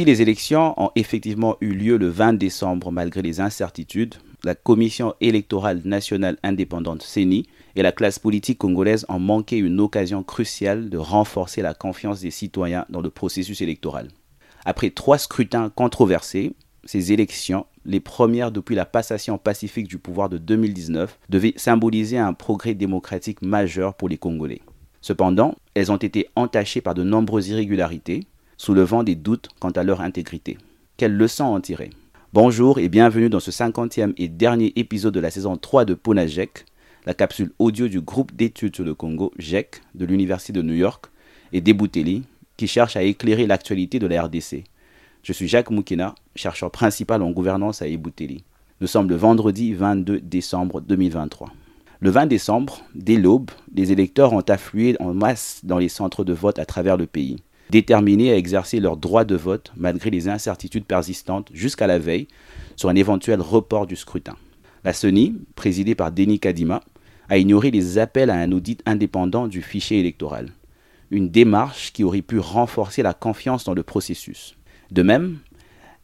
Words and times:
Si 0.00 0.06
les 0.06 0.22
élections 0.22 0.72
ont 0.82 0.92
effectivement 0.96 1.58
eu 1.60 1.74
lieu 1.74 1.98
le 1.98 2.08
20 2.08 2.32
décembre 2.32 2.90
malgré 2.90 3.20
les 3.20 3.38
incertitudes, 3.38 4.14
la 4.44 4.54
Commission 4.54 5.12
électorale 5.20 5.82
nationale 5.84 6.38
indépendante 6.42 7.02
CENI 7.02 7.44
et 7.76 7.82
la 7.82 7.92
classe 7.92 8.18
politique 8.18 8.56
congolaise 8.56 9.04
ont 9.10 9.18
manqué 9.18 9.58
une 9.58 9.78
occasion 9.78 10.22
cruciale 10.22 10.88
de 10.88 10.96
renforcer 10.96 11.60
la 11.60 11.74
confiance 11.74 12.22
des 12.22 12.30
citoyens 12.30 12.86
dans 12.88 13.02
le 13.02 13.10
processus 13.10 13.60
électoral. 13.60 14.08
Après 14.64 14.88
trois 14.88 15.18
scrutins 15.18 15.68
controversés, 15.68 16.54
ces 16.86 17.12
élections, 17.12 17.66
les 17.84 18.00
premières 18.00 18.52
depuis 18.52 18.76
la 18.76 18.86
passation 18.86 19.36
pacifique 19.36 19.86
du 19.86 19.98
pouvoir 19.98 20.30
de 20.30 20.38
2019, 20.38 21.18
devaient 21.28 21.52
symboliser 21.56 22.16
un 22.16 22.32
progrès 22.32 22.72
démocratique 22.72 23.42
majeur 23.42 23.92
pour 23.92 24.08
les 24.08 24.16
Congolais. 24.16 24.62
Cependant, 25.02 25.56
elles 25.74 25.92
ont 25.92 25.96
été 25.96 26.28
entachées 26.36 26.80
par 26.80 26.94
de 26.94 27.02
nombreuses 27.02 27.48
irrégularités, 27.48 28.26
soulevant 28.60 29.02
des 29.02 29.14
doutes 29.14 29.48
quant 29.58 29.70
à 29.70 29.82
leur 29.82 30.02
intégrité. 30.02 30.58
Quelles 30.98 31.16
leçons 31.16 31.44
en 31.44 31.62
tirer? 31.62 31.88
Bonjour 32.34 32.78
et 32.78 32.90
bienvenue 32.90 33.30
dans 33.30 33.40
ce 33.40 33.50
50e 33.50 34.12
et 34.18 34.28
dernier 34.28 34.74
épisode 34.76 35.14
de 35.14 35.20
la 35.20 35.30
saison 35.30 35.56
3 35.56 35.86
de 35.86 35.94
Ponajek, 35.94 36.66
la 37.06 37.14
capsule 37.14 37.52
audio 37.58 37.88
du 37.88 38.02
groupe 38.02 38.36
d'études 38.36 38.76
sur 38.76 38.84
le 38.84 38.92
Congo, 38.92 39.32
GEC, 39.38 39.80
de 39.94 40.04
l'Université 40.04 40.52
de 40.52 40.60
New 40.60 40.74
York, 40.74 41.06
et 41.54 41.62
Debouteli, 41.62 42.24
qui 42.58 42.66
cherche 42.66 42.96
à 42.96 43.02
éclairer 43.02 43.46
l'actualité 43.46 43.98
de 43.98 44.06
la 44.06 44.24
RDC. 44.24 44.64
Je 45.22 45.32
suis 45.32 45.48
Jacques 45.48 45.70
Moukena, 45.70 46.14
chercheur 46.36 46.70
principal 46.70 47.22
en 47.22 47.30
gouvernance 47.30 47.80
à 47.80 47.88
Ebouteli. 47.88 48.44
Nous 48.82 48.86
sommes 48.86 49.08
le 49.08 49.16
vendredi 49.16 49.72
22 49.72 50.20
décembre 50.20 50.82
2023. 50.82 51.48
Le 52.00 52.10
20 52.10 52.26
décembre, 52.26 52.82
dès 52.94 53.16
l'aube, 53.16 53.50
les 53.74 53.90
électeurs 53.90 54.34
ont 54.34 54.40
afflué 54.40 54.96
en 55.00 55.14
masse 55.14 55.62
dans 55.62 55.78
les 55.78 55.88
centres 55.88 56.24
de 56.24 56.34
vote 56.34 56.58
à 56.58 56.66
travers 56.66 56.98
le 56.98 57.06
pays, 57.06 57.38
déterminés 57.70 58.32
à 58.32 58.36
exercer 58.36 58.80
leur 58.80 58.96
droit 58.96 59.24
de 59.24 59.36
vote 59.36 59.72
malgré 59.76 60.10
les 60.10 60.28
incertitudes 60.28 60.84
persistantes 60.84 61.48
jusqu'à 61.52 61.86
la 61.86 61.98
veille 61.98 62.28
sur 62.76 62.88
un 62.88 62.96
éventuel 62.96 63.40
report 63.40 63.86
du 63.86 63.96
scrutin. 63.96 64.36
La 64.84 64.92
CENI, 64.92 65.34
présidée 65.54 65.94
par 65.94 66.12
Denis 66.12 66.40
Kadima, 66.40 66.82
a 67.28 67.38
ignoré 67.38 67.70
les 67.70 67.98
appels 67.98 68.30
à 68.30 68.36
un 68.36 68.52
audit 68.52 68.82
indépendant 68.86 69.46
du 69.46 69.62
fichier 69.62 70.00
électoral 70.00 70.50
une 71.10 71.28
démarche 71.28 71.92
qui 71.92 72.04
aurait 72.04 72.22
pu 72.22 72.38
renforcer 72.38 73.02
la 73.02 73.14
confiance 73.14 73.64
dans 73.64 73.74
le 73.74 73.82
processus. 73.82 74.56
De 74.90 75.02
même, 75.02 75.38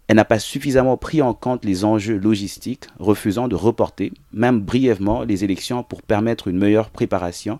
elle 0.08 0.16
n'a 0.16 0.24
pas 0.24 0.38
suffisamment 0.38 0.96
pris 0.96 1.22
en 1.22 1.34
compte 1.34 1.64
les 1.64 1.84
enjeux 1.84 2.18
logistiques, 2.18 2.86
refusant 2.98 3.48
de 3.48 3.56
reporter, 3.56 4.12
même 4.32 4.60
brièvement, 4.60 5.22
les 5.22 5.44
élections 5.44 5.82
pour 5.82 6.02
permettre 6.02 6.48
une 6.48 6.58
meilleure 6.58 6.90
préparation 6.90 7.58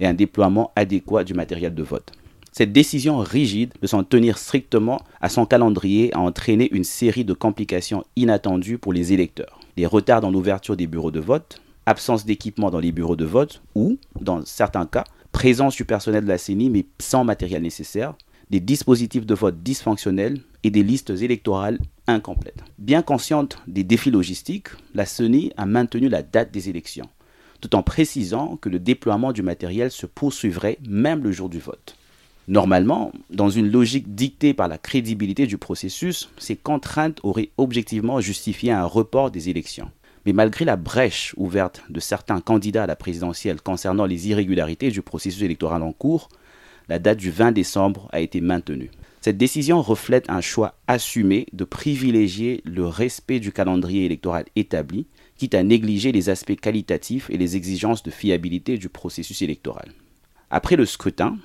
et 0.00 0.06
un 0.06 0.14
déploiement 0.14 0.72
adéquat 0.76 1.24
du 1.24 1.34
matériel 1.34 1.74
de 1.74 1.82
vote. 1.82 2.12
Cette 2.58 2.72
décision 2.72 3.18
rigide 3.18 3.72
de 3.80 3.86
s'en 3.86 4.02
tenir 4.02 4.36
strictement 4.36 5.00
à 5.20 5.28
son 5.28 5.46
calendrier 5.46 6.12
a 6.12 6.18
entraîné 6.18 6.68
une 6.72 6.82
série 6.82 7.24
de 7.24 7.32
complications 7.32 8.02
inattendues 8.16 8.78
pour 8.78 8.92
les 8.92 9.12
électeurs. 9.12 9.60
Les 9.76 9.86
retards 9.86 10.20
dans 10.20 10.32
l'ouverture 10.32 10.76
des 10.76 10.88
bureaux 10.88 11.12
de 11.12 11.20
vote, 11.20 11.62
absence 11.86 12.24
d'équipement 12.24 12.70
dans 12.70 12.80
les 12.80 12.90
bureaux 12.90 13.14
de 13.14 13.24
vote 13.24 13.62
ou, 13.76 13.96
dans 14.20 14.44
certains 14.44 14.86
cas, 14.86 15.04
présence 15.30 15.76
du 15.76 15.84
personnel 15.84 16.24
de 16.24 16.28
la 16.28 16.36
CENI 16.36 16.68
mais 16.68 16.84
sans 16.98 17.22
matériel 17.22 17.62
nécessaire, 17.62 18.14
des 18.50 18.58
dispositifs 18.58 19.24
de 19.24 19.34
vote 19.34 19.62
dysfonctionnels 19.62 20.40
et 20.64 20.70
des 20.70 20.82
listes 20.82 21.10
électorales 21.10 21.78
incomplètes. 22.08 22.64
Bien 22.78 23.02
consciente 23.02 23.58
des 23.68 23.84
défis 23.84 24.10
logistiques, 24.10 24.70
la 24.94 25.06
CENI 25.06 25.52
a 25.56 25.64
maintenu 25.64 26.08
la 26.08 26.24
date 26.24 26.50
des 26.50 26.68
élections, 26.68 27.08
tout 27.60 27.76
en 27.76 27.84
précisant 27.84 28.56
que 28.56 28.68
le 28.68 28.80
déploiement 28.80 29.30
du 29.30 29.42
matériel 29.44 29.92
se 29.92 30.06
poursuivrait 30.06 30.78
même 30.88 31.22
le 31.22 31.30
jour 31.30 31.48
du 31.48 31.60
vote. 31.60 31.94
Normalement, 32.48 33.12
dans 33.28 33.50
une 33.50 33.70
logique 33.70 34.14
dictée 34.14 34.54
par 34.54 34.68
la 34.68 34.78
crédibilité 34.78 35.46
du 35.46 35.58
processus, 35.58 36.30
ces 36.38 36.56
contraintes 36.56 37.20
auraient 37.22 37.50
objectivement 37.58 38.22
justifié 38.22 38.72
un 38.72 38.86
report 38.86 39.30
des 39.30 39.50
élections. 39.50 39.90
Mais 40.24 40.32
malgré 40.32 40.64
la 40.64 40.76
brèche 40.76 41.34
ouverte 41.36 41.82
de 41.90 42.00
certains 42.00 42.40
candidats 42.40 42.84
à 42.84 42.86
la 42.86 42.96
présidentielle 42.96 43.60
concernant 43.60 44.06
les 44.06 44.28
irrégularités 44.28 44.90
du 44.90 45.02
processus 45.02 45.42
électoral 45.42 45.82
en 45.82 45.92
cours, 45.92 46.30
la 46.88 46.98
date 46.98 47.18
du 47.18 47.30
20 47.30 47.52
décembre 47.52 48.08
a 48.12 48.20
été 48.20 48.40
maintenue. 48.40 48.90
Cette 49.20 49.36
décision 49.36 49.82
reflète 49.82 50.30
un 50.30 50.40
choix 50.40 50.74
assumé 50.86 51.48
de 51.52 51.64
privilégier 51.64 52.62
le 52.64 52.86
respect 52.86 53.40
du 53.40 53.52
calendrier 53.52 54.06
électoral 54.06 54.46
établi, 54.56 55.06
quitte 55.36 55.54
à 55.54 55.62
négliger 55.62 56.12
les 56.12 56.30
aspects 56.30 56.58
qualitatifs 56.58 57.28
et 57.28 57.36
les 57.36 57.56
exigences 57.56 58.02
de 58.02 58.10
fiabilité 58.10 58.78
du 58.78 58.88
processus 58.88 59.42
électoral. 59.42 59.92
Après 60.50 60.76
le 60.76 60.86
scrutin, 60.86 61.36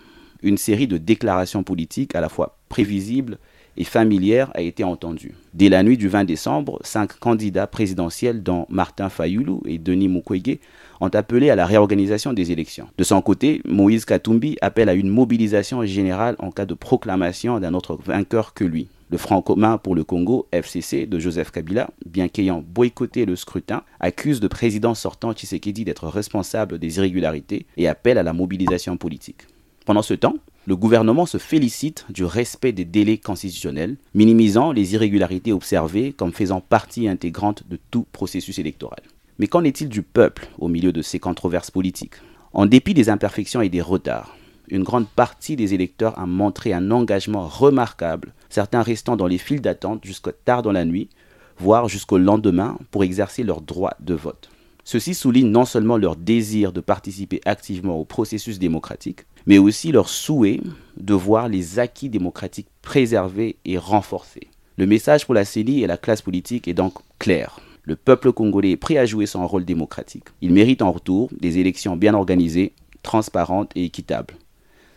une 0.43 0.57
série 0.57 0.87
de 0.87 0.97
déclarations 0.97 1.63
politiques 1.63 2.15
à 2.15 2.21
la 2.21 2.29
fois 2.29 2.57
prévisibles 2.69 3.37
et 3.77 3.83
familière 3.83 4.51
a 4.53 4.61
été 4.61 4.83
entendue. 4.83 5.33
Dès 5.53 5.69
la 5.69 5.83
nuit 5.83 5.97
du 5.97 6.07
20 6.07 6.25
décembre, 6.25 6.79
cinq 6.83 7.17
candidats 7.19 7.67
présidentiels, 7.67 8.43
dont 8.43 8.65
Martin 8.69 9.09
Fayoulou 9.09 9.63
et 9.65 9.77
Denis 9.77 10.09
Mukwege, 10.09 10.59
ont 11.01 11.09
appelé 11.09 11.49
à 11.49 11.55
la 11.55 11.65
réorganisation 11.65 12.33
des 12.33 12.51
élections. 12.51 12.87
De 12.97 13.03
son 13.03 13.21
côté, 13.21 13.61
Moïse 13.65 14.05
Katumbi 14.05 14.57
appelle 14.61 14.89
à 14.89 14.93
une 14.93 15.09
mobilisation 15.09 15.83
générale 15.85 16.35
en 16.39 16.51
cas 16.51 16.65
de 16.65 16.73
proclamation 16.73 17.59
d'un 17.59 17.73
autre 17.73 17.97
vainqueur 18.03 18.53
que 18.53 18.63
lui. 18.63 18.87
Le 19.09 19.17
Front 19.17 19.41
commun 19.41 19.77
pour 19.77 19.95
le 19.95 20.03
Congo, 20.03 20.47
FCC, 20.51 21.05
de 21.05 21.19
Joseph 21.19 21.51
Kabila, 21.51 21.89
bien 22.05 22.27
qu'ayant 22.27 22.63
boycotté 22.65 23.25
le 23.25 23.35
scrutin, 23.35 23.83
accuse 23.99 24.41
le 24.41 24.49
président 24.49 24.95
sortant 24.95 25.33
Tshisekedi 25.33 25.85
d'être 25.85 26.07
responsable 26.07 26.79
des 26.79 26.97
irrégularités 26.97 27.67
et 27.77 27.87
appelle 27.87 28.17
à 28.17 28.23
la 28.23 28.33
mobilisation 28.33 28.97
politique. 28.97 29.43
Pendant 29.85 30.01
ce 30.01 30.13
temps, 30.13 30.35
le 30.65 30.77
gouvernement 30.77 31.25
se 31.25 31.37
félicite 31.37 32.05
du 32.09 32.23
respect 32.23 32.71
des 32.71 32.85
délais 32.85 33.17
constitutionnels, 33.17 33.97
minimisant 34.13 34.71
les 34.71 34.93
irrégularités 34.93 35.51
observées 35.51 36.13
comme 36.13 36.31
faisant 36.31 36.61
partie 36.61 37.09
intégrante 37.09 37.63
de 37.69 37.77
tout 37.91 38.05
processus 38.13 38.59
électoral. 38.59 39.01
Mais 39.39 39.47
qu'en 39.47 39.65
est-il 39.65 39.89
du 39.89 40.01
peuple 40.01 40.47
au 40.57 40.69
milieu 40.69 40.93
de 40.93 41.01
ces 41.01 41.19
controverses 41.19 41.71
politiques? 41.71 42.15
En 42.53 42.65
dépit 42.65 42.93
des 42.93 43.09
imperfections 43.09 43.61
et 43.61 43.69
des 43.69 43.81
retards, 43.81 44.37
une 44.69 44.83
grande 44.83 45.07
partie 45.07 45.57
des 45.57 45.73
électeurs 45.73 46.17
a 46.17 46.25
montré 46.25 46.71
un 46.71 46.91
engagement 46.91 47.47
remarquable, 47.47 48.33
certains 48.49 48.83
restant 48.83 49.17
dans 49.17 49.27
les 49.27 49.37
files 49.37 49.61
d'attente 49.61 50.05
jusqu'à 50.05 50.31
tard 50.31 50.61
dans 50.61 50.71
la 50.71 50.85
nuit, 50.85 51.09
voire 51.57 51.89
jusqu'au 51.89 52.17
lendemain 52.17 52.77
pour 52.89 53.03
exercer 53.03 53.43
leur 53.43 53.59
droit 53.59 53.95
de 53.99 54.13
vote. 54.13 54.49
Ceci 54.83 55.13
souligne 55.13 55.49
non 55.49 55.65
seulement 55.65 55.97
leur 55.97 56.15
désir 56.15 56.73
de 56.73 56.81
participer 56.81 57.41
activement 57.45 57.97
au 57.97 58.05
processus 58.05 58.59
démocratique, 58.59 59.21
mais 59.45 59.57
aussi 59.57 59.91
leur 59.91 60.09
souhait 60.09 60.61
de 60.97 61.13
voir 61.13 61.47
les 61.47 61.79
acquis 61.79 62.09
démocratiques 62.09 62.67
préservés 62.81 63.57
et 63.65 63.77
renforcés. 63.77 64.47
Le 64.77 64.85
message 64.85 65.25
pour 65.25 65.35
la 65.35 65.45
CENI 65.45 65.83
et 65.83 65.87
la 65.87 65.97
classe 65.97 66.21
politique 66.21 66.67
est 66.67 66.73
donc 66.73 66.95
clair. 67.19 67.59
Le 67.83 67.95
peuple 67.95 68.31
congolais 68.31 68.71
est 68.71 68.77
prêt 68.77 68.97
à 68.97 69.05
jouer 69.05 69.25
son 69.25 69.45
rôle 69.47 69.65
démocratique. 69.65 70.25
Il 70.41 70.51
mérite 70.51 70.81
en 70.81 70.91
retour 70.91 71.29
des 71.39 71.59
élections 71.59 71.95
bien 71.95 72.13
organisées, 72.13 72.73
transparentes 73.03 73.71
et 73.75 73.85
équitables. 73.85 74.35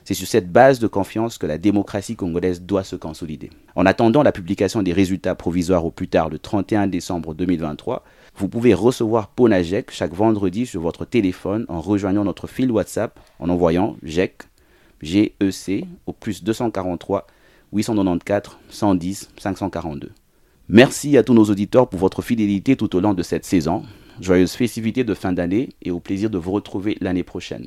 C'est 0.07 0.15
sur 0.15 0.29
cette 0.29 0.53
base 0.53 0.79
de 0.79 0.87
confiance 0.87 1.37
que 1.37 1.47
la 1.47 1.59
démocratie 1.59 2.15
congolaise 2.15 2.63
doit 2.63 2.85
se 2.85 2.95
consolider. 2.95 3.51
En 3.75 3.87
attendant 3.87 4.23
la 4.23 4.31
publication 4.31 4.85
des 4.85 4.93
résultats 4.93 5.35
provisoires 5.35 5.85
au 5.85 5.91
plus 5.91 6.07
tard 6.07 6.29
le 6.29 6.39
31 6.39 6.87
décembre 6.87 7.35
2023, 7.35 8.05
vous 8.37 8.49
pouvez 8.49 8.73
recevoir 8.73 9.27
Ponajek 9.27 9.91
chaque 9.91 10.15
vendredi 10.15 10.65
sur 10.65 10.81
votre 10.81 11.07
téléphone 11.07 11.67
en 11.69 11.81
rejoignant 11.81 12.23
notre 12.23 12.47
fil 12.47 12.71
WhatsApp 12.71 13.19
en 13.41 13.49
envoyant 13.49 13.97
GEC, 14.05 14.45
GEC 15.03 15.85
au 16.07 16.13
plus 16.13 16.45
243 16.45 17.27
894 17.73 18.59
110 18.69 19.31
542. 19.37 20.13
Merci 20.69 21.17
à 21.17 21.25
tous 21.25 21.35
nos 21.35 21.47
auditeurs 21.47 21.89
pour 21.89 21.99
votre 21.99 22.23
fidélité 22.23 22.77
tout 22.77 22.95
au 22.95 23.01
long 23.01 23.13
de 23.13 23.25
cette 23.25 23.45
saison. 23.45 23.83
Joyeuses 24.21 24.53
festivités 24.53 25.03
de 25.03 25.15
fin 25.15 25.33
d'année 25.33 25.71
et 25.83 25.91
au 25.91 25.99
plaisir 25.99 26.31
de 26.31 26.39
vous 26.39 26.53
retrouver 26.53 26.97
l'année 27.01 27.25
prochaine. 27.25 27.65